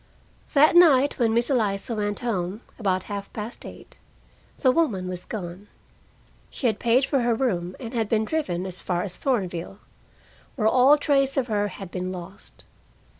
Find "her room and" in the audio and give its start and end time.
7.19-7.93